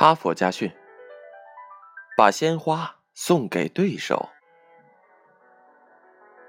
[0.00, 0.72] 哈佛家训：
[2.16, 4.30] 把鲜花送给对手。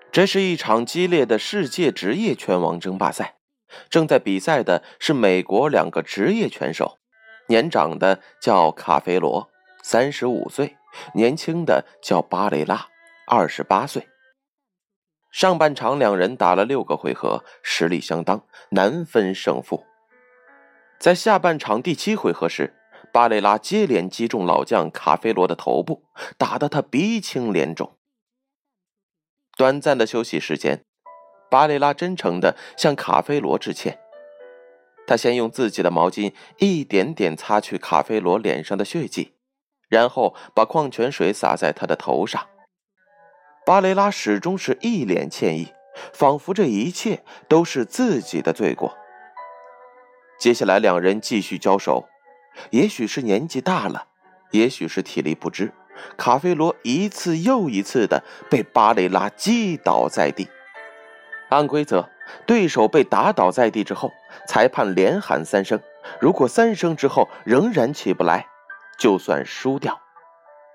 [0.10, 3.36] 这是一场激烈的世界职业拳王争霸赛，
[3.90, 7.00] 正在比赛的是美国两个职业拳手，
[7.50, 9.52] 年长的叫卡菲罗，
[9.84, 10.78] 三十五岁；
[11.14, 12.88] 年轻的叫巴雷拉，
[13.28, 14.08] 二十八岁。
[15.30, 19.86] 上半场两人打了六个回合，实力相当，难分胜负。
[20.98, 22.78] 在下半场第七回合时，
[23.12, 26.04] 巴雷拉接连击中老将卡菲罗的头部，
[26.38, 27.98] 打得他鼻青脸肿。
[29.58, 30.84] 短暂的休息时间，
[31.50, 34.00] 巴雷拉真诚地向卡菲罗致歉。
[35.06, 39.34] 他先用自己的毛巾一点点擦去卡菲罗脸上的血迹，
[39.90, 42.48] 然后把矿泉水洒在他的头上。
[43.66, 45.74] 巴雷拉始终是一脸歉意，
[46.14, 48.96] 仿佛这一切都是自己的罪过。
[50.40, 52.08] 接下来，两人继续交手。
[52.72, 54.08] 也许是年纪大了，
[54.52, 55.72] 也许是体力不支，
[56.18, 60.48] 卡菲罗一次又一次的被巴雷拉击倒在地。
[61.50, 62.10] 按规则，
[62.46, 64.12] 对手被打倒在地之后，
[64.48, 65.80] 裁判连喊三声，
[66.20, 68.48] 如果三声之后仍然起不来，
[68.98, 70.00] 就算输掉。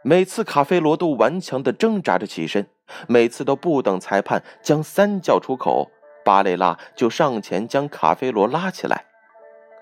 [0.02, 2.69] 每次卡菲罗都顽强的挣扎着起身。
[3.08, 5.91] 每次都不等裁判将三叫出口，
[6.24, 9.06] 巴雷拉就上前将卡菲罗拉起来。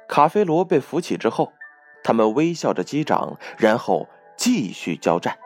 [0.08, 1.52] 卡菲罗被扶起之后，
[2.04, 5.36] 他们微笑着击掌，然后继续交战。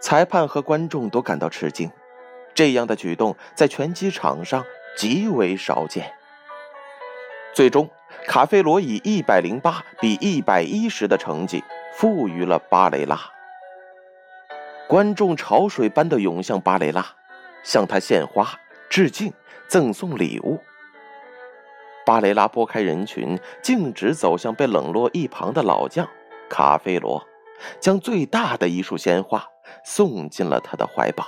[0.00, 1.90] 裁判和观众都感到吃惊，
[2.54, 4.64] 这样的举动在拳击场上
[4.96, 6.14] 极为少见。
[7.52, 7.90] 最终，
[8.26, 11.62] 卡菲罗以一百零八比一百一十的成绩
[11.94, 13.20] 负于了巴雷拉。
[14.88, 17.04] 观众潮水般的涌向巴雷拉，
[17.62, 18.48] 向他献花、
[18.88, 19.32] 致敬、
[19.68, 20.60] 赠送礼物。
[22.12, 26.06] 巴雷拉拨开人群，径直走向被冷落一旁的老将
[26.50, 27.26] 卡菲罗，
[27.80, 29.42] 将最大的一束鲜花
[29.82, 31.24] 送进了他的怀抱。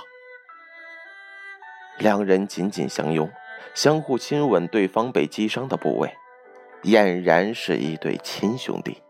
[1.97, 3.27] 两人紧紧相拥，
[3.73, 6.13] 相互亲吻对方被击伤的部位，
[6.83, 9.01] 俨然是一对亲兄弟。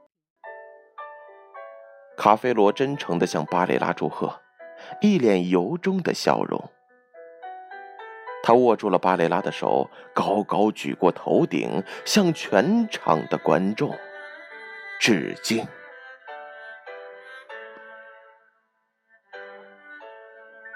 [2.15, 4.33] 卡菲罗真诚地向巴雷拉祝贺。
[5.01, 6.69] 一脸由衷的笑容，
[8.45, 13.97] 他握住了巴雷拉的手，高高举过头顶，向全场的观众
[14.99, 15.65] 致敬。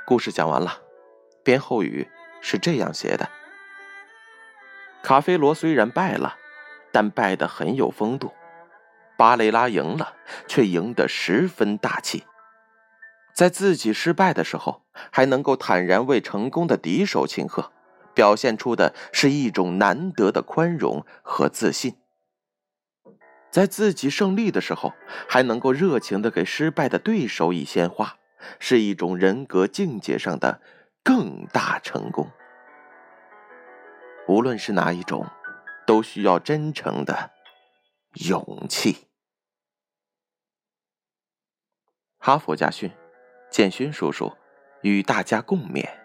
[0.04, 0.82] 故事讲完了，
[1.44, 2.10] 编后语
[2.42, 3.30] 是这样写的：
[5.04, 6.38] 卡菲罗虽然败了，
[6.92, 8.30] 但败得很有风度；
[9.16, 10.16] 巴雷拉赢了，
[10.48, 12.24] 却赢得十分大气。
[13.40, 14.84] 在自己失败的时候，
[15.14, 17.72] 还能够坦然为成功的敌手庆贺，
[18.14, 21.94] 表现出的是一种难得的宽容和自信；
[23.50, 24.94] 在自己胜利的时候，
[25.30, 28.18] 还能够热情的给失败的对手以鲜花，
[28.60, 30.62] 是一种人格境界上的
[31.02, 32.30] 更大成功。
[34.28, 35.26] 无论是哪一种，
[35.88, 37.32] 都需要真诚的
[38.28, 39.08] 勇气。
[42.18, 42.92] 哈佛家训。
[43.50, 44.32] 建勋叔叔
[44.82, 45.99] 与大家共勉。